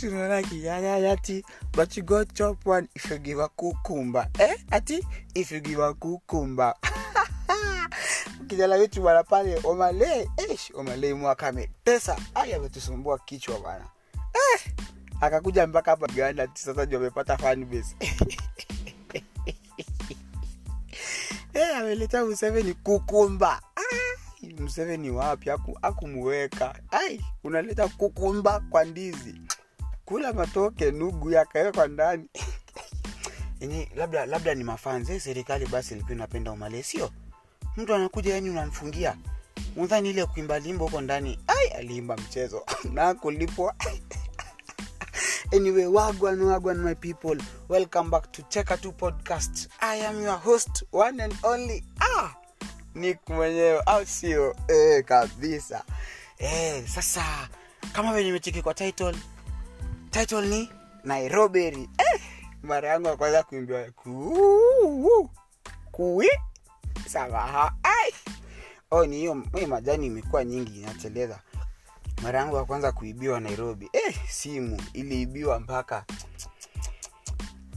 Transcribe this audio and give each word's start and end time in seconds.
tunaona 0.00 0.42
kijana 0.42 1.12
ati 1.12 1.44
but 1.72 1.96
you 1.96 2.02
go 2.04 2.24
chop 2.24 2.66
one 2.66 2.88
if 2.94 3.10
you 3.10 3.18
give 3.18 3.40
a 3.42 3.48
cucumber. 3.48 4.28
Eh 4.38 4.56
ati 4.70 5.00
if 5.34 5.52
you 5.52 5.60
give 5.60 5.82
a 5.82 5.94
cucumber. 5.94 6.74
Kijana 8.46 8.74
wetu 8.76 9.02
bwana 9.02 9.24
pale 9.24 9.60
omale 9.64 10.20
eh, 10.36 10.58
omale 10.74 11.14
mwaka 11.14 11.48
ametesa 11.48 12.16
ai 12.34 12.52
ametusumbua 12.54 13.18
kichwa 13.18 13.60
bana. 13.60 13.84
eh 14.54 14.60
akakuja 15.20 15.66
mpaka 15.66 15.90
hapa 15.90 16.06
Uganda 16.06 16.48
sasa 16.54 16.84
ndio 16.86 16.98
amepata 16.98 17.36
fan 17.38 17.64
base. 17.64 17.96
Eh 21.54 21.76
ameleta 21.76 22.24
Museveni 22.24 22.74
kukumba 22.74 23.60
Museveni 24.58 25.10
wapi? 25.10 25.50
Aku 25.50 25.78
akumuweka 25.82 26.78
ai 26.90 27.20
unaleta 27.44 27.88
kukumba 27.88 28.60
kwa 28.70 28.84
ndizi 28.84 29.40
kula 30.06 30.32
matoke 30.32 30.90
nugu 30.90 31.30
yakawekwa 31.30 31.88
ndani. 31.88 32.28
Yenye, 33.60 33.88
labda 33.96 34.26
labda 34.26 34.54
ni 34.54 34.64
mafanze 34.64 35.20
serikali 35.20 35.66
basi 35.66 35.94
ilikuwa 35.94 36.14
inapenda 36.14 36.52
umale 36.52 36.82
sio? 36.82 37.10
Mtu 37.76 37.94
anakuja 37.94 38.34
yani 38.34 38.50
unamfungia. 38.50 39.16
Udhani 39.76 40.10
ile 40.10 40.26
kuimba 40.26 40.58
limbo 40.58 40.84
huko 40.84 41.00
ndani 41.00 41.38
ai 41.46 41.68
aliimba 41.68 42.16
mchezo. 42.16 42.66
Na 42.94 43.14
kulipwa. 43.14 43.74
Anyway 45.56 45.86
wagwan 45.86 46.42
wagwan 46.42 46.78
my 46.78 46.94
people. 46.94 47.38
Welcome 47.68 48.10
back 48.10 48.32
to 48.32 48.42
cheka 48.42 48.76
tu 48.76 48.92
podcast. 48.92 49.68
I 49.80 50.06
am 50.06 50.22
your 50.22 50.38
host 50.38 50.84
one 50.92 51.22
and 51.22 51.34
only. 51.42 51.84
Ah 52.00 52.34
nick 52.94 53.28
mwenyewe. 53.28 53.82
Au 53.86 54.06
sio? 54.06 54.56
Eh, 54.68 55.04
kabisa. 55.04 55.84
Eh, 56.38 56.86
sasa 56.88 57.48
kama 57.92 58.12
venye 58.12 58.24
nimecheki 58.26 58.62
kwa 58.62 58.74
title 58.74 59.16
title 60.10 60.46
ni 60.48 60.70
nairoberi 61.04 61.88
eh, 61.98 62.20
mara 62.62 62.88
yangu 62.88 63.06
ya 63.06 63.16
kwanza 63.16 63.42
kuimbiwa 63.42 63.84
kuu 63.90 65.30
kui 65.92 66.28
samaha 67.08 67.74
ai. 67.82 68.12
Oh, 68.90 69.06
ni 69.06 69.16
hiyo 69.16 69.34
majani 69.68 70.06
imekuwa 70.06 70.44
nyingi 70.44 70.80
inateleza. 70.80 71.38
Mara 72.22 72.38
yangu 72.38 72.56
ya 72.56 72.64
kwanza 72.64 72.92
kuibiwa 72.92 73.40
nairobi. 73.40 73.90
Eh, 73.92 74.16
simu 74.28 74.82
iliibiwa 74.92 75.60
mpaka. 75.60 76.04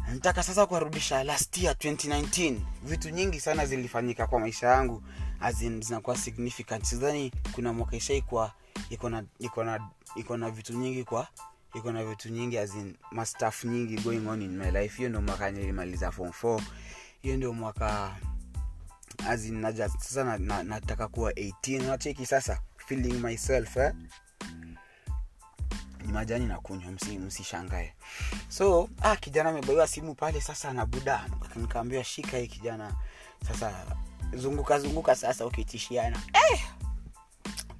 Nataka 0.09 0.43
sasa 0.43 0.65
kuwarudisha 0.65 1.23
last 1.23 1.57
year 1.57 1.75
2019 1.75 2.55
vitu 2.83 3.09
nyingi 3.09 3.39
sana 3.39 3.65
zilifanyika 3.65 4.27
kwa 4.27 4.39
maisha 4.39 4.67
yangu 4.67 5.03
azin 5.39 5.81
zinakuwa 5.81 6.17
significant. 6.17 6.83
Sidhani 6.85 7.31
kuna 7.51 7.73
mwaka 7.73 7.95
ishaikuwa 7.95 8.51
iko 8.89 9.11
iko 9.39 9.63
na 9.63 9.89
iko 10.15 10.37
na 10.37 10.49
vitu 10.51 10.73
nyingi 10.73 11.03
kwa 11.03 11.27
iko 11.75 11.91
na 11.91 12.05
vitu 12.05 12.29
nyingi 12.29 12.57
as 12.57 12.71
mastaf 13.11 13.63
nyingi 13.63 13.95
going 14.01 14.27
on 14.27 14.41
in 14.41 14.57
my 14.57 14.71
life. 14.71 14.97
Hiyo 14.97 15.09
ndio 15.09 15.21
mwaka 15.21 15.51
nilimaliza 15.51 16.11
form 16.11 16.29
4 16.41 16.61
hiyo 17.21 17.37
ndio 17.37 17.53
mwaka 17.53 18.15
azin 19.27 19.59
naja 19.59 19.89
sasa 19.89 20.23
na, 20.23 20.37
na, 20.37 20.63
nataka 20.63 21.07
kuwa 21.07 21.31
18 21.31 21.83
nacheki 21.87 22.25
sasa 22.25 22.61
feeling 22.77 23.13
myself 23.13 23.77
eh? 23.77 23.93
ni 26.05 26.11
majani 26.13 26.45
na 26.45 26.59
kunywa 26.59 26.91
msi, 26.91 27.17
msishangae. 27.19 27.93
So 28.49 28.89
ah, 29.01 29.15
kijana 29.15 29.49
amebaiwa 29.49 29.87
simu 29.87 30.15
pale 30.15 30.41
sasa 30.41 30.73
na 30.73 30.85
buda 30.85 31.25
nikaambiwa 31.55 32.03
shika 32.03 32.37
hii 32.37 32.47
kijana. 32.47 32.93
Sasa 33.47 33.85
zunguka 34.33 34.79
zunguka 34.79 35.15
sasa 35.15 35.45
ukitishiana 35.45 36.21
eh! 36.51 36.59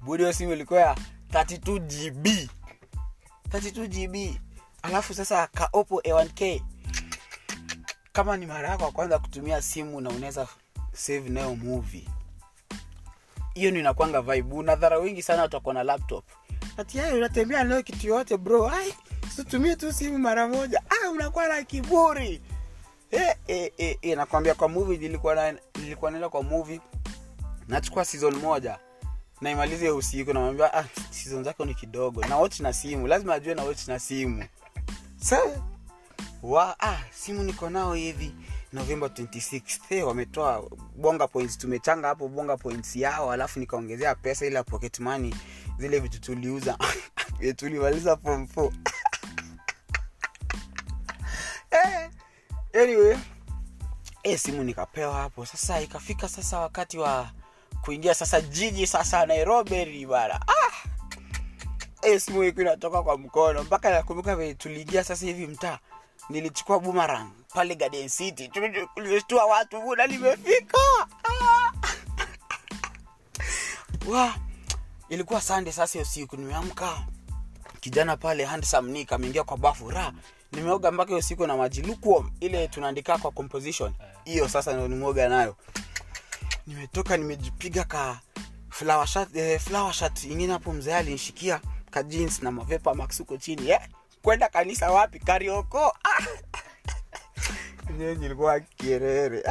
budio 0.02 0.32
simu 0.32 0.52
ilikuwa 0.52 0.80
ya 0.80 0.96
32 1.32 2.10
gb 2.10 2.50
32 3.50 3.88
gb 3.88 4.40
alafu 4.82 5.14
sasa 5.14 5.46
kaopo 5.46 6.00
a1k 6.00 6.62
kama 8.12 8.36
ni 8.36 8.46
mara 8.46 8.68
yako 8.68 8.84
ya 8.84 8.90
kwanza 8.90 9.18
kutumia 9.18 9.62
simu 9.62 10.00
na 10.00 10.10
unaweza 10.10 10.48
save 10.92 11.28
nayo 11.28 11.54
movie 11.56 12.08
hiyo 13.54 13.70
ninakwanga 13.70 14.18
inakwanga 14.18 14.34
vibe. 14.42 14.54
Unadhara 14.56 14.98
wengi 14.98 15.22
sana 15.22 15.44
utakuwa 15.44 15.74
na 15.74 15.82
laptop. 15.82 16.24
Ati 16.76 16.98
unatembea 16.98 17.64
nayo 17.64 17.82
kitu 17.82 18.06
yote 18.06 18.36
bro? 18.36 18.68
Ai 18.70 18.94
situmie 19.36 19.76
tu 19.76 19.92
simu 19.92 20.18
mara 20.18 20.48
moja. 20.48 20.82
Ah 20.90 21.10
unakuwa 21.10 21.48
na 21.48 21.62
kiburi. 21.62 22.42
Eh, 23.10 23.36
eh, 23.46 23.72
eh, 23.78 23.98
eh, 24.02 24.16
nakwambia 24.16 24.54
kwa 24.54 24.68
movie 24.68 24.98
nilikuwa 24.98 25.54
naenda 26.10 26.28
kwa 26.28 26.42
movie. 26.42 26.80
Nachukua 27.68 28.04
season 28.04 28.34
moja 28.34 28.78
naimalize 29.40 29.90
usiku 29.90 30.32
namwambia 30.32 30.74
ah, 30.74 30.84
season 31.10 31.44
zako 31.44 31.64
ni 31.64 31.74
kidogo. 31.74 32.20
Na 32.24 32.36
watch 32.36 32.60
na 32.60 32.72
simu. 32.72 33.06
Lazima 33.06 33.34
ajue 33.34 33.54
na 33.54 33.64
na 33.86 33.98
simu. 33.98 34.44
Sa 35.16 35.40
wa 36.42 36.80
ah, 36.80 36.98
simu 37.10 37.42
niko 37.42 37.70
nao 37.70 37.94
hivi. 37.94 38.34
Novemba 38.72 39.06
26 39.06 39.60
hey, 39.88 40.02
wametoa 40.02 40.70
bonga 40.96 41.28
points. 41.28 41.58
Tumechanga 41.58 42.08
hapo 42.08 42.28
bonga 42.28 42.56
points 42.56 42.96
yao 42.96 43.32
alafu 43.32 43.60
nikaongezea 43.60 44.14
pesa 44.14 44.46
ile 44.46 44.62
pocket 44.62 45.00
money. 45.00 45.34
Zile 45.78 45.98
vitu 45.98 46.20
tuliuza. 46.20 46.78
Tulimaliza 47.56 48.16
form 48.16 48.44
4 48.56 48.72
eh, 51.70 52.10
anyway 52.82 53.16
hey, 54.22 54.36
simu 54.36 54.64
nikapewa 54.64 55.14
hapo. 55.14 55.46
Sasa 55.46 55.80
ikafika 55.80 56.28
sasa 56.28 56.58
wakati 56.58 56.98
wa 56.98 57.30
kuingia 57.84 58.14
sasa 58.14 58.40
jiji 58.40 58.86
sasa 58.86 59.26
nairobi 59.26 59.84
ribara 59.84 60.40
ah! 60.46 60.60
eh, 62.02 62.22
inatoka 62.58 63.02
kwa 63.02 63.18
mkono. 63.18 63.62
Mpaka 63.62 63.90
nakumbuka 63.90 64.36
vile 64.36 64.54
tuliingia 64.54 65.04
sasa 65.04 65.26
hivi 65.26 65.46
mtaa 65.46 65.78
nilichukua 66.28 66.80
bumarang 66.80 67.30
pale 67.54 67.74
garden 67.74 68.08
city. 68.08 68.48
Tulishtua 68.94 69.44
watu 69.44 69.80
buna 69.80 70.06
limefika 70.06 70.78
ah! 71.24 71.72
wa 74.10 74.34
ilikuwa 75.08 75.40
sande 75.40 75.72
sasa 75.72 75.98
usiku 75.98 76.36
nimeamka. 76.36 76.98
Kijana 77.80 78.16
pale 78.16 78.44
handsome 78.44 78.92
nick 78.92 79.12
ameingia 79.12 79.44
kwa 79.44 79.56
bafu. 79.56 79.90
Ra 79.90 80.12
nimeoga 80.52 80.90
mpaka 80.90 81.08
hiyo 81.08 81.22
siku 81.22 81.46
na 81.46 81.56
maji 81.56 81.82
lukewarm 81.82 82.30
ile 82.40 82.68
tunaandika 82.68 83.18
kwa 83.18 83.30
composition. 83.30 83.92
Hiyo 84.24 84.48
sasa 84.48 84.72
ndio 84.72 84.88
nimeoga 84.88 85.28
nayo 85.28 85.56
nimetoka 86.70 87.16
nimejipiga 87.16 87.84
ka 87.84 88.20
flower 88.70 89.06
shirt, 89.06 89.36
eh, 89.36 89.60
flower 89.60 89.92
shirt 89.92 90.24
ingine 90.24 90.52
hapo 90.52 90.72
mzee 90.72 90.94
alinishikia 90.94 91.60
ka 91.90 92.02
jeans 92.02 92.42
na 92.42 92.50
mavepa 92.50 92.94
max 92.94 93.18
huko 93.18 93.36
chini 93.36 93.70
eh? 93.70 93.80
kwenda 94.22 94.48
kanisa 94.48 94.90
wapi 94.90 95.18
karioko 95.18 95.78
ah! 96.04 96.22
nilikuwa 97.98 98.60
kierere 98.60 99.44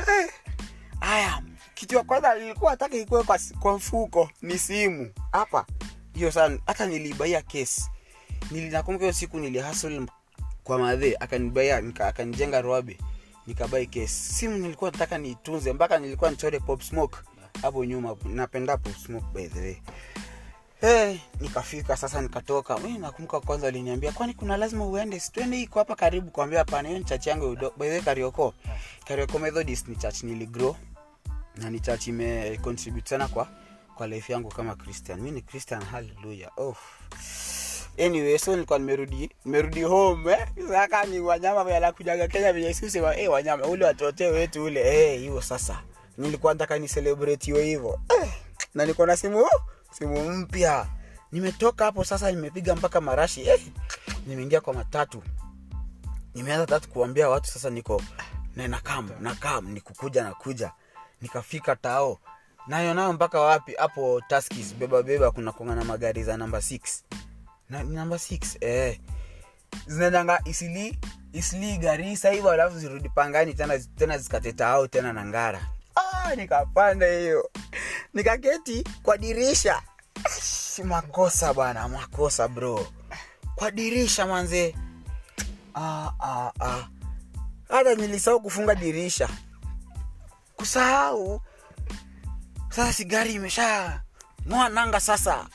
haya 1.00 1.44
kitu 1.74 1.96
ya 1.96 2.04
kwanza 2.04 2.36
nilikuwa 2.36 2.72
nataka 2.72 2.96
ikuwe 2.98 3.24
kwa, 3.24 3.40
kwa 3.60 3.78
mfuko 3.78 4.30
ni 4.42 4.60
simu 4.60 5.14
hapa 5.32 5.66
hiyo 6.14 6.32
sana 6.32 6.60
hata 6.66 6.86
nilibaia 6.86 7.42
kesi 7.42 7.90
nilinakumbuka 8.52 9.06
hiyo 9.06 9.14
siku 9.14 9.40
nilihasl 9.40 10.06
kwa 10.64 10.80
madhe 10.80 11.18
akanibaia 11.20 11.84
akanijenga 12.00 12.62
roabe 12.62 12.98
nikabai 13.50 13.88
kesi 13.88 14.34
simu 14.34 14.58
nilikuwa 14.58 14.92
nataka 14.92 15.18
niitunze 15.18 15.74
mpaka 15.74 15.98
nilikuwa 16.00 16.32
nichore 16.32 16.60
pop 16.60 16.82
smoke. 16.82 17.18
Hapo 17.62 17.86
nyuma 17.86 18.16
napenda 18.26 18.78
pop 18.78 18.96
smoke 19.06 19.26
by 19.34 19.48
the 19.48 19.60
way. 19.60 19.76
Hey, 20.82 21.18
nikafika 21.42 21.98
sasa 21.98 22.22
nikatoka. 22.22 22.80
Nakumbuka 23.00 23.40
kwanza 23.40 23.68
aliniambia 23.68 24.12
kwani 24.12 24.34
kuna 24.34 24.58
lazima 24.58 24.86
uende? 24.86 25.20
Situende 25.20 25.62
iko 25.62 25.80
hapa 25.80 25.96
karibu 25.96 26.32
kuambia 26.32 26.60
hapana 26.60 26.90
ni 26.90 27.04
church 27.04 27.28
yangu 27.28 27.58
by 27.78 28.00
karioko 28.02 28.54
karioko 29.08 29.40
methodist 29.40 29.88
ni 29.88 29.96
church 29.96 30.24
niligrow 30.24 30.76
na 31.56 31.70
ni 31.70 31.80
church 31.80 32.08
ime 32.08 32.58
contribute 32.58 33.10
sana 33.10 33.28
kwa 33.28 33.48
kwa 33.96 34.08
life 34.08 34.34
yangu 34.34 34.50
kama 34.50 34.76
christian. 34.76 35.22
Mi 35.22 35.32
ni 35.32 35.42
christian 35.42 35.84
haleluya 35.84 36.52
oh. 36.58 36.76
Anyway 37.98 38.38
so 38.38 38.52
nilikuwa 38.52 38.80
nimerudi 38.80 39.30
nimerudi 39.46 39.82
home 39.84 40.32
eh? 40.32 40.48
saka 40.70 41.06
wanyama 41.24 41.64
wanakujaga 41.64 42.28
kenya 42.28 42.54
venye 42.54 42.74
sisema 42.74 43.14
hey, 43.14 43.28
wanyama 43.28 43.66
ule 43.66 43.86
watote 43.86 44.28
wetu 44.28 44.64
ule 44.64 45.18
hiyo 45.18 45.32
hey, 45.34 45.42
sasa. 45.42 45.84
Nilikuwa 46.18 46.54
nataka 46.54 46.80
ni 46.80 46.88
celebrate 46.88 47.54
hivyo 47.64 48.00
eh, 48.22 48.32
na 48.74 48.86
niko 48.86 49.06
na 49.06 49.18
simu 49.18 49.46
simu 49.92 50.30
mpya. 50.32 50.86
Nimetoka 51.32 51.86
hapo 51.86 52.04
sasa 52.04 52.32
nimepiga 52.32 52.76
mpaka 52.76 53.02
marashi 53.02 53.42
eh, 53.50 53.62
nimeingia 54.28 54.62
kwa 54.62 54.74
matatu. 54.74 55.24
Nimeanza 56.36 56.66
tatu 56.66 56.90
kuambia 56.90 57.30
watu 57.30 57.48
sasa 57.52 57.70
niko 57.70 58.02
nakam 58.56 59.10
nakam 59.20 59.68
nikukuja 59.72 60.24
nakuja. 60.24 60.72
Nikafika 61.22 61.76
tao. 61.76 62.20
Nayo 62.68 62.94
nayo 62.94 63.14
mpaka 63.14 63.40
wapi? 63.40 63.74
Hapo 63.78 64.22
taskis 64.28 64.76
beba 64.76 65.04
beba 65.04 65.32
kuna 65.32 65.52
kongana 65.52 65.84
magari 65.84 66.24
za 66.24 66.38
namba 66.38 66.58
6 66.58 66.80
na 67.70 67.84
namba 67.84 68.16
6 68.16 68.58
eh. 68.62 69.00
Zinaendanga 69.88 70.42
isili 70.46 71.00
isili 71.34 71.78
garisa 71.78 72.30
hivyo 72.30 72.52
alafu 72.52 72.80
zirudi 72.80 73.10
pangani 73.10 73.54
tena 73.54 73.80
tena 73.80 74.18
zikateta 74.18 74.68
au 74.68 74.88
tena 74.88 75.14
na 75.14 75.26
ngara. 75.26 75.68
Ah, 75.96 76.36
nikapanda 76.36 77.06
hiyo. 77.08 77.50
Nikaketi 78.14 78.84
kwa 79.04 79.18
dirisha. 79.18 79.82
Makosa 80.84 81.54
bwana 81.54 81.88
makosa 81.88 82.48
bro. 82.48 82.88
Kwa 83.56 83.72
dirisha 83.72 84.26
manze. 84.28 84.76
Ah, 85.76 86.12
ah, 86.20 86.52
ah. 86.60 86.88
hata 87.70 87.96
nilisahau 87.96 88.42
kufunga 88.42 88.76
dirisha. 88.76 89.30
Kusahau. 90.56 91.42
Sasa 92.70 92.94
sigari 92.94 93.34
imesha 93.34 94.02
mwananga 94.46 94.70
nanga 94.82 95.00
sasa 95.00 95.48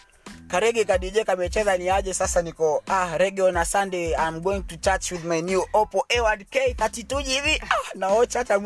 karege 0.55 0.85
kadije 0.85 1.25
kamecheza 1.25 1.77
ni 1.77 1.91
aje? 1.91 2.15
Sasa 2.15 2.43
niko 2.43 2.83
ah 2.87 3.19
rege 3.19 3.43
on 3.43 3.65
sunday. 3.65 4.15
I'm 4.15 4.41
going 4.41 4.63
to 4.63 4.77
church 4.77 5.11
with 5.13 5.25
my 5.25 5.41
new 5.43 5.65
oppo 5.73 6.03
award 6.19 6.47
k 6.51 6.75
32 6.79 7.19
hivi 7.23 7.63
ah 7.63 7.95
naocha 7.95 8.39
hata 8.39 8.61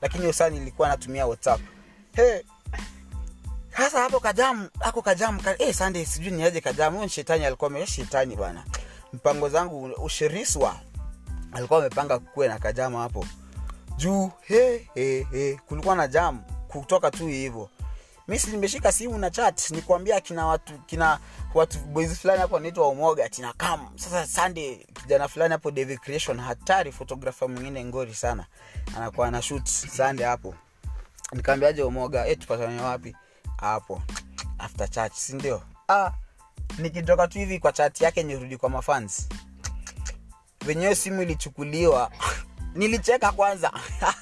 lakini 0.00 0.32
hiyo 0.32 0.50
nilikuwa 0.50 0.88
natumia 0.88 1.26
whatsapp. 1.26 1.60
Hey 2.16 2.40
sasa 3.76 4.00
hapo 4.00 4.20
kajamu 4.20 4.68
ako 4.80 5.02
kajamu 5.02 5.42
ka, 5.42 5.62
eh 5.62 5.74
sunday 5.74 6.04
sijui 6.04 6.30
niaje 6.30 6.60
kajamu 6.60 6.96
huyo 6.96 7.08
shetani 7.08 7.44
alikuwa 7.44 7.70
ame 7.70 7.86
shetani 7.86 8.36
bwana. 8.36 8.64
Mpango 9.12 9.48
zangu 9.48 9.84
ushiriswa 9.84 10.76
alikuwa 11.52 11.78
amepanga 11.80 12.18
kuwe 12.18 12.48
na 12.48 12.58
kajamu 12.58 12.98
hapo. 12.98 13.26
Juu 13.96 14.30
he, 14.40 14.88
he, 14.94 15.26
he. 15.32 15.60
kulikuwa 15.68 15.96
na 15.96 16.08
jamu 16.08 16.42
kutoka 16.68 17.10
tu 17.10 17.26
hivyo 17.26 17.68
mi 18.28 18.40
nimeshika 18.50 18.92
simu 18.92 19.18
na 19.18 19.30
chat 19.30 19.70
nikwambia 19.70 20.20
kina 20.20 20.46
watu 20.46 20.78
kina 20.78 21.18
watu 21.54 21.78
boys 21.78 22.18
fulani 22.18 22.40
hapo 22.40 22.54
wanaitwa 22.54 22.88
umoga 22.88 23.28
tina 23.28 23.52
kam 23.52 23.88
sasa 23.98 24.26
sunday 24.26 24.76
kijana 24.76 25.28
fulani 25.28 25.52
hapo 25.52 25.70
david 25.70 25.98
creation 25.98 26.40
hatari 26.40 26.92
photographer 26.92 27.48
mwingine 27.48 27.84
ngori 27.84 28.14
sana. 28.14 28.46
Anakuwa 28.96 29.30
na 29.30 29.42
shoot 29.42 29.66
sunday 29.68 30.26
hapo. 30.26 30.54
Nikaambiaje 31.32 31.82
umoga 31.82 32.26
eh 32.26 32.38
tupatane 32.38 32.80
wapi? 32.80 33.16
Hapo. 33.56 34.02
After 34.58 34.90
church 34.90 35.12
si 35.14 35.32
ndio? 35.34 35.62
Ah 35.88 36.10
nikitoka 36.78 37.28
tu 37.28 37.38
hivi 37.38 37.58
kwa 37.58 37.72
chat 37.72 38.00
yake 38.00 38.22
nirudi 38.22 38.56
kwa 38.56 38.70
mafans. 38.70 39.28
Wenyewe 40.66 40.94
simu 40.94 41.22
ilichukuliwa. 41.22 42.10
Nilicheka 42.74 43.32
kwanza. 43.32 43.72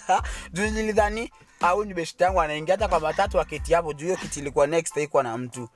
Juu 0.52 0.70
nilidhani 0.70 1.32
au 1.60 1.84
ni 1.84 1.94
beshte 1.94 2.24
yangu 2.24 2.40
anaingia 2.40 2.74
hata 2.74 2.88
kwa 2.88 3.00
matatu 3.00 3.40
aketi 3.40 3.72
hapo 3.74 3.92
juu 3.92 4.04
hiyo 4.06 4.16
kiti 4.16 4.40
ilikuwa 4.40 4.66
next 4.66 4.94
haikuwa 4.94 5.22
na 5.22 5.38
mtu. 5.38 5.68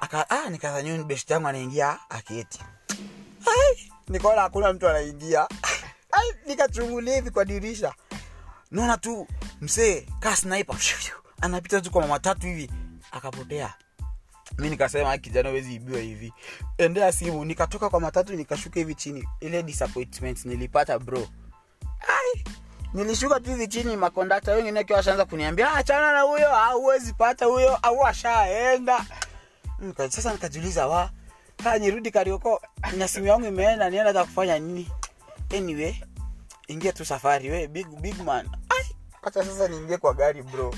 Aka 0.00 0.30
ah 0.30 0.50
nikadhani 0.50 0.98
ni 0.98 1.04
beshte 1.04 1.32
yangu 1.34 1.48
anaingia 1.48 1.98
aketi. 2.08 2.60
Ai 3.46 3.92
nikaona 4.08 4.40
hakuna 4.42 4.72
mtu 4.72 4.88
anaingia. 4.88 5.48
Ai 6.12 6.32
nikachungulia 6.46 7.14
hivi 7.14 7.30
kwa 7.30 7.44
dirisha. 7.44 7.94
Naona 8.70 8.96
tu 8.98 9.26
msee 9.60 10.06
kaa 10.20 10.36
sniper. 10.36 10.76
Anapita 11.40 11.80
tu 11.80 11.90
kwa 11.90 12.06
matatu 12.06 12.46
hivi 12.46 12.70
akapotea. 13.12 13.74
Mi 14.58 14.70
nikasema 14.70 15.12
"Ah, 15.12 15.18
kijana 15.18 15.48
wezi 15.50 15.74
ibiwa 15.74 16.00
hivi. 16.00 16.32
Endea 16.78 17.12
simu 17.12 17.44
nikatoka 17.44 17.88
kwa 17.90 18.00
matatu 18.00 18.34
nikashuka 18.34 18.80
hivi 18.80 18.94
chini. 18.94 19.28
Ile 19.40 19.62
disappointment 19.62 20.44
nilipata 20.44 20.98
bro. 20.98 21.28
Ai 22.00 22.44
Nilishuka 22.96 23.40
tu 23.40 23.50
hivi 23.50 23.68
chini, 23.68 23.96
makondakta 23.96 24.52
wengine 24.52 24.80
akiwa 24.80 24.98
ashaanza 24.98 25.24
kuniambia 25.24 25.70
ah, 25.72 25.76
achana 25.76 26.12
na 26.12 26.20
huyo, 26.20 26.56
ah, 26.56 26.66
huwezi 26.72 27.12
pata 27.12 27.44
huyo, 27.46 27.74
ah, 27.76 27.82
au 27.82 28.06
ashaenda. 28.06 29.04
Sasa 29.96 30.32
nikajiuliza 30.32 30.86
wa 30.86 31.10
kaa 31.64 31.78
nirudi 31.78 32.10
Karioko 32.10 32.62
na 32.96 33.08
simu 33.08 33.26
yangu 33.26 33.46
imeenda, 33.46 33.90
nienda 33.90 34.06
hata 34.08 34.24
kufanya 34.24 34.58
nini? 34.58 34.90
Anyway, 35.56 35.94
ingia 36.68 36.92
tu 36.92 37.04
safari 37.04 37.50
we 37.50 37.66
big 37.68 37.86
big 38.00 38.20
man. 38.24 38.48
Ai, 38.68 38.86
acha 39.22 39.44
sasa 39.44 39.68
niingie 39.68 39.96
kwa 39.98 40.14
gari 40.14 40.42
bro. 40.42 40.74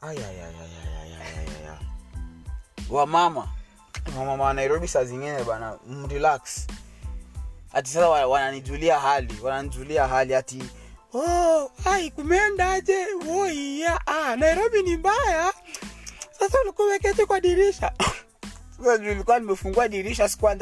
Ai 0.00 0.16
ai 0.16 0.40
ai 0.40 0.42
ai. 0.42 0.70
Wa 2.90 3.06
mama 3.06 3.48
wa 4.38 4.54
nairobi 4.54 4.88
saa 4.88 5.04
zingine 5.04 5.44
bana 5.44 5.78
mrelax 5.86 6.66
hati 7.72 7.90
sasa 7.90 8.08
wananijulia 8.08 9.00
hali 9.00 9.34
wananijulia 9.42 10.06
hali 10.08 10.32
hati 10.32 10.62
oh, 11.14 11.70
ai 11.84 12.10
kumeendaje 12.10 13.06
woia 13.26 14.06
ah, 14.06 14.36
nairobi 14.36 14.82
ni 14.82 14.96
mbaya. 14.96 15.52
Sasa 16.38 16.58
ulikuwa 16.62 16.88
kwa 17.26 17.40
dirisha. 17.40 17.92
Nilikuwa 19.00 19.38
nimefungua 19.38 19.88
dirisha 19.88 20.28
sikuwa 20.28 20.54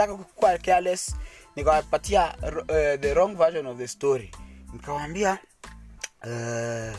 careless. 0.58 1.14
Nikawapatia 1.56 2.34
uh, 2.42 3.00
the 3.00 3.14
wrong 3.14 3.36
version 3.36 3.66
of 3.66 3.78
the 3.78 3.88
story. 3.88 4.30
Nikawambia 4.72 5.38
uh, 6.24 6.98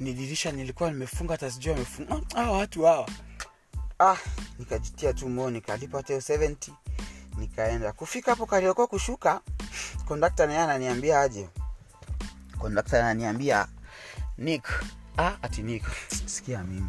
ni 0.00 0.12
dirisha 0.12 0.52
nilikuwa 0.52 0.90
nimefunga 0.90 1.34
hata 1.34 1.50
sijui 1.50 1.74
amefunga 1.74 2.20
ah, 2.34 2.50
watu 2.50 2.82
hawa. 2.82 3.08
Ah, 3.98 4.16
nikajitia 4.58 5.12
tu 5.12 5.28
moo 5.28 5.50
nikalipa 5.50 5.96
hata 5.98 6.08
hiyo 6.14 6.20
70 6.38 6.54
nikaenda. 7.38 7.92
Kufika 7.92 8.30
hapo 8.30 8.46
karioko 8.46 8.86
kushuka 8.86 9.40
kondakta 10.08 10.46
naye 10.46 10.58
ananiambia 10.58 11.20
aje 11.20 11.48
kondakta 12.60 12.98
ananiambia 13.00 13.66
nick 14.38 14.64
ah, 15.18 15.36
ati 15.42 15.62
nick. 15.62 15.84
Sikia 16.26 16.64
mimi. 16.64 16.86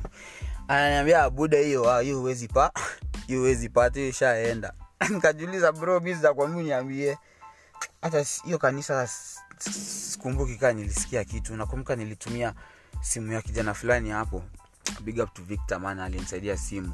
Ananiambia 0.67 1.29
buda 1.29 1.57
hiyo 1.57 1.91
ah, 1.91 2.01
hiyo 2.01 2.19
huwezi 2.19 2.47
pa 2.47 2.71
hiyo 3.27 3.39
huwezi 3.39 3.69
pata 3.69 3.99
hiyo 3.99 4.09
ishaenda. 4.09 4.73
Nikajiuliza 5.09 5.71
bro 5.71 5.99
mi 5.99 6.15
sizakwambia 6.15 6.63
niambie 6.63 7.17
hata 8.01 8.25
hiyo 8.45 8.57
kanisa 8.57 9.07
sikumbuki 9.59 10.55
kaa 10.55 10.71
nilisikia 10.73 11.23
kitu. 11.23 11.55
Nakumbuka 11.55 11.95
nilitumia 11.95 12.53
simu 13.01 13.33
ya 13.33 13.41
kijana 13.41 13.73
fulani 13.73 14.09
hapo. 14.09 14.43
Big 15.01 15.19
up 15.19 15.33
to 15.33 15.41
victor 15.43 15.79
maana 15.79 16.05
alinisaidia 16.05 16.57
simu. 16.57 16.93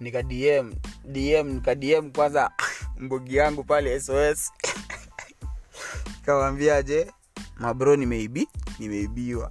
Nika 0.00 0.22
dm 0.22 0.74
dm 1.04 1.48
nika 1.48 1.74
dm 1.74 2.10
kwanza 2.10 2.50
mbogi 3.00 3.36
yangu 3.36 3.64
pale 3.64 4.00
sos 4.00 4.52
kawambiaje 6.26 7.12
mabro 7.56 7.96
nimeibi 7.96 8.48
nimeibiwa. 8.78 9.50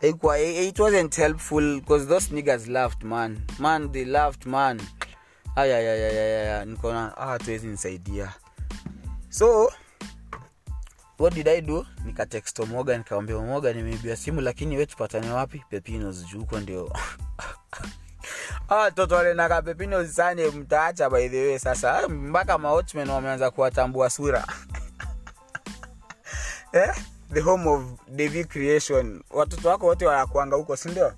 Ikwa, 0.00 0.38
it 0.38 0.78
wasn't 0.78 1.14
helpful 1.16 1.80
because 1.80 2.06
those 2.06 2.28
niggas 2.34 2.68
laughed 2.68 3.02
man. 3.04 3.38
Man 3.58 3.92
they 3.92 4.04
laughed 4.04 4.46
man. 4.46 4.80
Ayayayayaya 5.56 6.64
nikaona 6.64 7.16
ah, 7.16 7.38
nisaidia. 7.62 8.32
So 9.30 9.70
what 11.18 11.34
did 11.34 11.48
i 11.48 11.60
do? 11.60 11.86
Nikatext 12.04 12.60
omoga 12.60 12.98
nikamwambia 12.98 13.36
omoga 13.36 13.72
nimeibiwa 13.72 14.16
simu 14.16 14.40
lakini 14.40 14.76
we 14.76 14.86
wapi? 15.32 15.62
Pepinos 15.70 16.26
juu 16.26 16.38
huko 16.40 16.60
ndio. 16.60 16.92
Ah, 18.68 18.74
watoto 18.76 19.14
walenaka 19.14 19.62
pepinos 19.62 20.14
sane 20.14 20.46
mtaacha 20.50 21.10
by 21.10 21.28
the 21.28 21.46
way 21.46 21.58
sasa. 21.58 21.98
Ah, 21.98 22.08
mpaka 22.08 22.58
maotmen 22.58 23.10
wameanza 23.10 23.50
kuwatambua 23.50 24.10
sura 24.10 24.46
eh? 26.76 26.94
the 27.32 27.40
home 27.40 27.68
of 27.70 27.82
devi 28.08 28.44
creation. 28.44 29.22
Watoto 29.30 29.68
wako 29.68 29.86
wote 29.86 30.06
wanakuanga 30.06 30.56
huko 30.56 30.76
sindio 30.76 31.12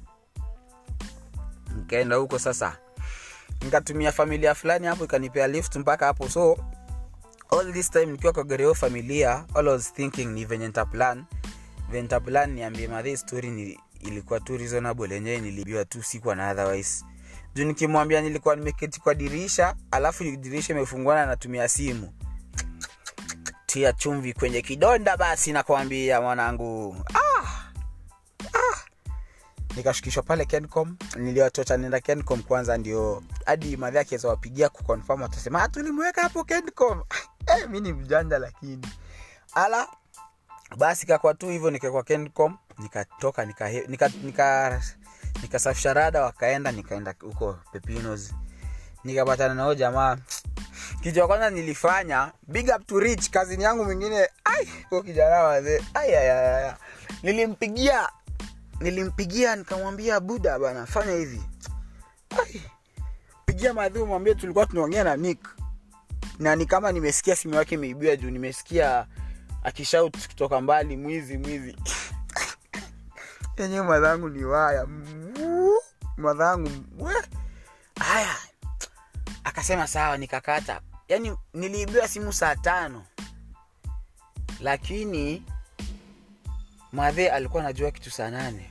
nikaenda 1.77 2.17
huko 2.17 2.39
sasa. 2.39 2.77
Nikatumia 3.65 4.13
familia 4.13 4.55
fulani 4.55 4.87
hapo 4.87 5.05
ikanipea 5.05 5.47
lift 5.47 5.77
mpaka 5.77 6.07
hapo. 6.07 6.29
So 6.29 6.59
all 7.51 7.73
this 7.73 7.91
time 7.91 8.07
nikiwa 8.07 8.33
kwa 8.33 8.45
gereo 8.45 8.75
familia 8.75 9.45
all 9.55 9.69
I 9.69 9.73
was 9.73 9.93
thinking 9.93 10.27
ni 10.27 10.45
venye 10.45 10.67
nitaplan. 10.67 11.25
Venye 11.91 12.03
nitaplan 12.03 12.51
niambie 12.53 12.89
madhe 12.89 13.17
story 13.17 13.51
ni 13.51 13.81
ilikuwa 14.01 14.41
tu 14.41 14.57
reasonable 14.57 15.15
yenyewe 15.15 15.39
nilibiwa 15.41 15.85
tu 15.85 16.03
sikuwa 16.03 16.35
na 16.35 16.51
otherwise. 16.51 17.05
Juu 17.55 17.65
nikimwambia 17.65 18.21
nilikuwa 18.21 18.57
nimeketi 18.57 19.01
kwa 19.01 19.15
dirisha 19.15 19.75
alafu 19.91 20.25
dirisha 20.25 20.73
imefungwana 20.73 21.27
natumia 21.27 21.69
simu 21.69 22.13
tia 23.69 23.93
chumvi 23.93 24.33
kwenye 24.33 24.63
kidonda 24.63 25.17
basi 25.17 25.53
nakwambia 25.53 26.21
mwanangu 26.21 26.97
ah! 27.15 27.49
ah! 28.59 28.79
nikashukishwa 29.77 30.23
pale 30.23 30.45
kencom 30.45 30.97
niliwatocha 31.17 31.77
nenda 31.77 32.01
kencom 32.01 32.43
kwanza 32.43 32.79
ndio 32.79 33.23
hadi 33.47 33.77
madhi 33.77 33.99
akiweza 33.99 34.23
zawapigia 34.23 34.69
kuconfirm 34.69 35.23
watasema 35.23 35.63
"Ah, 35.63 35.69
tulimweka 35.69 36.23
hapo 36.23 36.45
kencom 36.45 37.03
eh, 37.57 37.69
mi 37.71 37.81
ni 37.81 37.93
mjanja 37.93 38.39
lakini 38.39 38.87
ala 39.55 39.89
basi 40.77 41.07
kakwa 41.07 41.35
tu 41.35 41.49
hivyo 41.49 41.71
nikakwa 41.71 42.03
kencom 42.03 42.57
nikatoka 42.79 43.45
nikasafisha 43.45 43.87
nika, 43.89 44.09
nika, 44.23 44.83
nika 45.43 45.93
rada 45.95 46.23
wakaenda 46.23 46.73
nikaenda 46.73 47.15
huko 47.21 47.59
pepinos 47.73 48.35
nikapatana 49.05 49.55
nao 49.55 49.75
jamaa 49.75 50.17
kitu 51.01 51.19
ya 51.19 51.27
kwanza 51.27 51.51
nilifanya 51.51 52.33
big 52.49 52.71
up 52.77 52.87
to 52.87 53.01
rich 53.01 53.31
kazini 53.31 53.65
yangu 53.65 53.85
mwingine. 53.85 54.29
Kijana 55.05 55.37
wazee. 55.43 55.83
Nilimpigia 57.23 58.09
nilimpigia 58.81 59.57
nikamwambia 59.57 60.21
buda 60.21 60.59
bana 60.59 60.87
fanya 60.87 61.13
hivi. 61.13 61.43
Ai 62.43 62.63
pigia 63.47 63.75
madhi 63.75 63.99
mwambie 63.99 64.35
tulikuwa 64.35 64.67
tunaongea 64.67 65.05
na 65.05 65.17
nick. 65.17 65.49
Na 66.39 66.57
ni 66.57 66.67
kama 66.67 66.93
nimesikia 66.93 67.37
simu 67.37 67.55
yake 67.55 67.75
imeibiwa 67.75 68.17
juu 68.17 68.31
nimesikia 68.31 69.07
akishout 69.63 70.29
kutoka 70.29 70.61
mbali 70.61 70.97
mwizi 70.97 71.39
mwizi. 71.39 71.77
Yenyewe 73.59 73.83
mwadhangu 73.87 74.29
ni 74.29 74.45
waya. 74.45 74.87
Mwadhangu 76.17 76.71
we 76.99 77.15
haya 79.69 79.83
akasema 79.83 79.87
sawa 79.87 80.17
nikakata. 80.17 80.81
Yaani 81.09 81.37
niliibiwa 81.55 82.09
simu 82.09 82.33
saa 82.33 82.57
tano. 82.57 83.05
Lakini 84.61 85.43
madhe 86.93 87.31
alikuwa 87.31 87.63
anajua 87.63 87.91
kitu 87.91 88.11
saa 88.11 88.31
nane. 88.31 88.71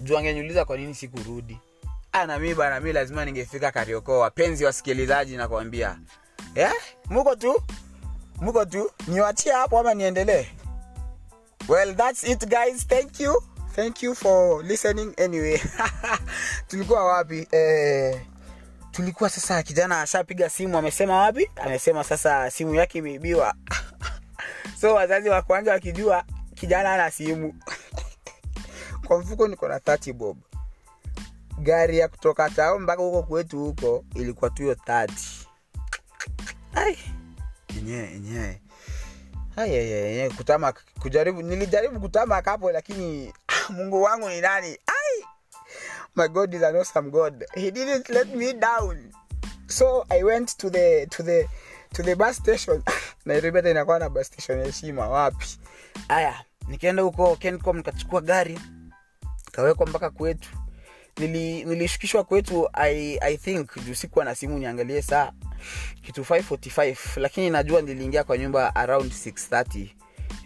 Juu 0.00 0.18
angeniuliza 0.18 0.64
kwa 0.64 0.76
nini 0.76 0.94
sikurudi. 0.94 1.58
Ah, 2.12 2.26
na 2.26 2.38
bana 2.54 2.80
mi 2.80 2.92
lazima 2.92 3.24
ningefika 3.24 3.72
karioko 3.72 4.18
wapenzi 4.18 4.64
wasikilizaji 4.64 5.36
nakwambia. 5.36 5.98
Eh? 6.54 6.72
muko 7.10 7.36
tu? 7.36 7.62
Muko 8.40 8.64
tu? 8.64 8.90
Niwachie 9.08 9.52
hapo 9.52 9.78
ama 9.78 9.94
niendelee? 9.94 10.46
Well 11.68 11.96
that's 11.96 12.24
it 12.24 12.48
guys. 12.48 12.86
Thank 12.86 13.20
you. 13.20 13.42
Thank 13.76 14.02
you 14.02 14.14
for 14.14 14.64
listening 14.64 15.14
anyway. 15.20 15.60
Tulikuwa 16.68 17.04
wapi? 17.04 17.48
Eh, 17.52 18.20
tulikuwa 18.94 19.30
sasa 19.30 19.62
kijana 19.62 20.00
ashapiga 20.00 20.50
simu 20.50 20.78
amesema 20.78 21.16
wapi? 21.16 21.50
Amesema 21.56 22.04
sasa 22.04 22.50
simu 22.50 22.74
yake 22.74 22.98
imeibiwa. 22.98 23.54
So 24.80 24.94
wazazi 24.94 25.28
wakwanza 25.28 25.72
wakijua 25.72 26.24
kijana 26.54 26.92
ana 26.94 27.10
simu. 27.10 27.54
Kwa 29.06 29.18
mfuko 29.18 29.48
niko 29.48 29.68
na 29.68 29.78
30 29.78 30.12
bob. 30.12 30.38
Gari 31.58 31.98
ya 31.98 32.08
kutoka 32.08 32.50
tao 32.50 32.78
mpaka 32.78 33.02
huko 33.02 33.22
kwetu 33.22 33.58
huko 33.58 34.04
ilikuwa 34.14 34.50
tuyo 34.50 34.72
hiyo 34.72 34.84
30 34.86 35.08
ai 36.74 36.98
yenyewe 37.76 38.10
yenyewe. 38.10 38.60
Ai, 39.56 39.76
ai, 39.76 39.92
ai, 39.92 40.20
ai, 40.20 40.30
kutama 40.30 40.72
kujaribu 41.00 41.42
nilijaribu 41.42 42.00
kutama 42.00 42.42
kapo 42.42 42.72
lakini 42.72 43.32
mungu 43.68 44.02
wangu 44.02 44.28
ni 44.28 44.40
nani? 44.40 44.66
Ai 44.86 44.93
my 46.16 46.28
god 46.28 46.54
is 46.54 46.62
an 46.62 46.76
awesome 46.76 47.10
god. 47.10 47.44
He 47.54 47.70
didn't 47.70 48.08
let 48.08 48.34
me 48.34 48.52
down. 48.52 49.10
So 49.66 50.04
i 50.10 50.22
went 50.22 50.56
to 50.58 50.70
the 50.70 51.06
to 51.10 51.22
the 51.22 51.46
to 51.94 52.02
the 52.02 52.14
bus 52.16 52.36
station. 52.36 52.82
Nairobi 53.26 53.56
hata 53.56 53.70
inakuwa 53.70 53.98
na 53.98 54.08
bus 54.08 54.26
station 54.26 54.64
heshima 54.64 55.08
wapi? 55.08 55.46
Haya 56.08 56.44
nikaenda 56.68 57.02
huko 57.02 57.36
kencom 57.36 57.76
nikachukua 57.76 58.20
gari 58.20 58.58
kawekwa 59.52 59.86
mpaka 59.86 60.10
kwetu. 60.10 60.48
Nili, 61.16 61.64
nilishukishwa 61.64 62.24
kwetu 62.24 62.68
i, 62.72 63.18
I 63.20 63.36
think 63.36 63.70
juu 63.84 64.24
na 64.24 64.34
simu 64.34 64.58
niangalie 64.58 65.02
saa. 65.02 65.32
Kitu 66.02 66.22
545 66.22 67.20
lakini 67.20 67.50
najua 67.50 67.82
niliingia 67.82 68.24
kwa 68.24 68.38
nyumba 68.38 68.74
around 68.74 69.12
630 69.12 69.88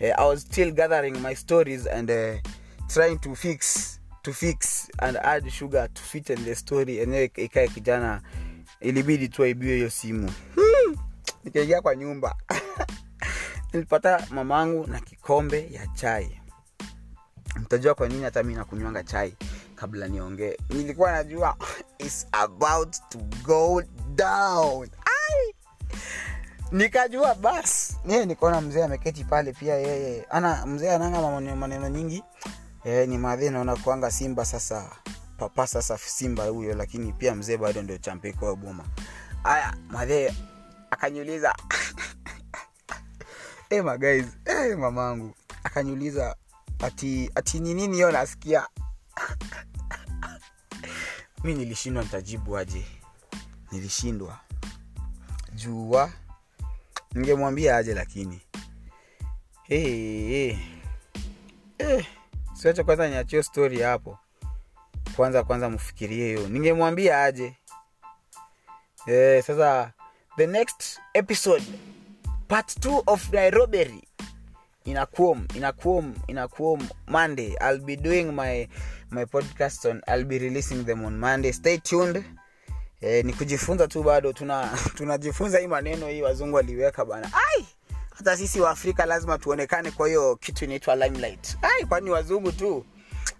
uh, 0.00 0.20
i 0.20 0.28
was 0.28 0.40
still 0.42 0.72
gathering 0.72 1.16
my 1.18 1.34
stories 1.34 1.86
and 1.86 2.10
uh, 2.10 2.38
trying 2.88 3.16
to 3.18 3.34
fix 3.34 3.97
to 4.22 4.32
fix 4.32 4.88
and 4.98 5.16
add 5.16 5.50
sugar 5.50 5.88
to 5.94 6.02
sweeten 6.02 6.44
the 6.44 6.54
story 6.54 6.98
enyewe 6.98 7.32
ikae 7.36 7.68
kijana 7.68 8.22
ilibidi 8.80 9.28
tu 9.28 9.42
aibiwe 9.44 9.74
hiyo 9.74 9.90
simu. 9.90 10.32
Hmm. 10.54 10.96
nikaingia 11.44 11.80
kwa 11.82 11.96
nyumba. 11.96 12.36
Nilipata 13.72 14.26
mamangu 14.30 14.86
na 14.86 15.00
kikombe 15.00 15.68
ya 15.70 15.86
chai. 15.86 16.40
Mtajua 17.56 17.94
kwa 17.94 18.08
nini 18.08 18.22
hata 18.24 18.42
mi 18.42 18.54
nakunywanga 18.54 19.02
chai 19.02 19.34
kabla 19.74 20.08
niongee. 20.08 20.56
Nilikuwa 20.68 21.12
najua 21.12 21.56
its 21.98 22.26
about 22.32 22.96
to 23.08 23.18
go 23.44 23.82
down. 24.14 24.88
Ay! 25.04 25.54
nikajua 26.72 27.34
bas. 27.34 27.96
Yeye 28.08 28.26
nikaona 28.26 28.60
mzee 28.60 28.84
ameketi 28.84 29.24
pale 29.24 29.52
pia 29.52 29.74
yeye. 29.74 30.26
Ana 30.30 30.66
mzee 30.66 30.90
ananga 30.90 31.40
maneno 31.56 31.88
nyingi 31.88 32.22
e, 32.88 33.06
ni 33.06 33.18
madhe 33.18 33.50
naona 33.50 33.76
simba 34.10 34.44
sasa. 34.44 34.90
Papa 35.38 35.66
sasa 35.66 35.98
simba 35.98 36.44
huyo 36.44 36.74
lakini 36.74 37.12
pia 37.12 37.34
mzee 37.34 37.56
bado 37.56 37.82
ndio 37.82 37.98
champeko 37.98 38.56
boma 38.56 38.84
aya 39.44 39.76
madhe 39.88 40.34
akaniuliza. 40.90 41.54
Hey, 43.70 43.82
guys 43.82 44.26
hey, 44.44 44.74
mamangu. 44.74 45.34
Akaniuliza 45.64 46.36
ati 46.78 47.30
ati 47.34 47.60
ni 47.60 47.74
hiyo 47.96 48.12
nasikia? 48.12 48.66
Mi 51.44 51.54
nilishindwa 51.54 52.02
nitajibu 52.02 52.58
aje? 52.58 52.84
Nilishindwa. 53.72 54.40
Jua 55.54 56.12
ningemwambia 57.14 57.76
aje 57.76 57.94
lakini? 57.94 58.40
Hey, 59.62 60.28
hey. 60.28 60.56
hey. 61.78 62.04
Siacha 62.62 62.84
kwanza 62.84 63.08
niachio 63.08 63.42
story 63.42 63.80
hapo. 63.82 64.18
Kwanza 65.16 65.44
kwanza 65.44 65.68
mfikirie 65.70 66.26
hiyo. 66.26 66.48
Ningemwambia 66.48 67.24
aje. 67.24 67.56
Hey, 69.04 69.42
sasa 69.42 69.92
the 70.36 70.46
next 70.46 71.00
episode 71.14 71.64
part 72.48 72.78
2 72.78 73.02
of 73.06 73.32
nairobi. 73.32 74.04
Inakuom 74.84 75.46
inakuom 75.54 76.14
inakuom 76.26 76.88
monday 77.06 77.56
i'll 77.60 77.80
be 77.80 77.96
doing 77.96 78.24
my 78.24 78.68
my 79.10 79.24
podcast 79.26 79.84
on 79.84 80.02
i'll 80.06 80.24
be 80.24 80.38
releasing 80.38 80.84
them 80.84 81.04
on 81.04 81.18
monday. 81.18 81.52
Stay 81.52 81.78
tuned. 81.78 82.24
Eh, 83.00 83.24
ni 83.24 83.32
kujifunza 83.32 83.88
tu 83.88 84.02
bado. 84.02 84.32
Tuna 84.32 84.70
tunajifunza 84.96 85.58
hii 85.58 85.66
maneno 85.66 86.08
hii 86.08 86.22
wazungu 86.22 86.56
waliweka 86.56 87.04
bana. 87.04 87.30
Ai 87.32 87.66
hata 88.18 88.36
sisi 88.36 88.60
waafrika 88.60 89.06
lazima 89.06 89.38
tuonekane 89.38 89.90
kwa 89.90 90.08
hiyo 90.08 90.36
kitu 90.36 90.64
inaitwa 90.64 90.96
limelight. 90.96 91.56
Ai 91.62 91.84
kwani 91.86 92.10
wazungu 92.10 92.52
tu? 92.52 92.86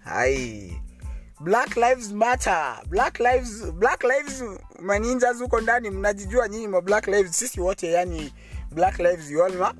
Ai. 0.04 0.82
Black 1.40 1.76
lives 1.76 2.12
matter. 2.12 2.82
Black 2.88 3.20
lives 3.20 3.64
black 3.72 4.04
lives 4.04 4.44
maninja 4.80 5.32
zuko 5.32 5.60
ndani 5.60 5.90
mnajijua 5.90 6.48
nyinyi 6.48 6.68
ma 6.68 6.80
black 6.80 7.06
lives. 7.06 7.36
Sisi 7.38 7.60
wote 7.60 7.90
yani 7.92 8.32
black 8.70 8.98
lives 8.98 9.30
you 9.30 9.44
all 9.44 9.52
ma 9.52 9.74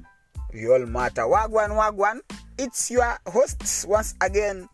you 0.53 0.75
all 0.75 0.87
matter. 0.87 1.25
Wagwan 1.25 1.71
wagwan 1.71 2.23
it's 2.57 2.91
your 2.91 3.19
host 3.33 3.87
once 3.89 4.15
again 4.21 4.67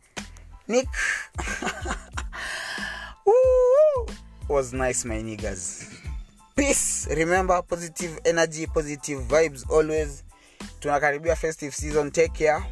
nick. 0.69 0.88
Was 4.49 4.73
nice 4.73 5.09
my 5.09 5.23
niggas 5.23 5.87
peace. 6.54 7.06
Remember 7.14 7.62
positive 7.62 8.18
energy 8.25 8.66
positive 8.66 9.20
vibes 9.28 9.64
always. 9.70 10.25
Tunakaribia 10.80 11.37
festive 11.37 11.75
season 11.75 12.11
take 12.11 12.32
care. 12.44 12.62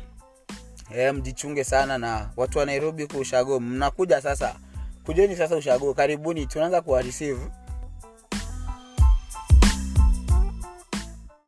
E, 0.95 1.13
mjichunge 1.13 1.65
sana 1.65 1.99
na 1.99 2.31
watu 2.37 2.59
wa 2.59 2.67
nairobi 2.67 3.07
ku 3.07 3.19
ushago 3.19 3.61
mnakuja 3.61 4.21
sasa. 4.21 4.55
Kujeni 5.05 5.37
sasa 5.37 5.57
ushago. 5.57 5.95
Karibuni. 5.95 6.47
Tunaanza 6.47 6.81
kuwa 6.81 7.03